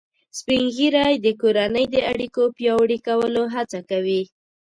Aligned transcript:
سپین 0.37 0.63
ږیری 0.75 1.13
د 1.21 1.27
کورنۍ 1.41 1.85
د 1.93 1.97
اړیکو 2.11 2.41
پیاوړي 2.57 2.97
کولو 3.07 3.43
هڅه 3.55 3.79
کوي 3.89 4.21